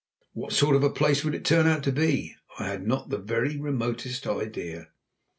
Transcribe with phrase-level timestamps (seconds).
[0.33, 3.19] What sort of a place it would turn out to be I had not the
[3.19, 4.89] very remotest idea.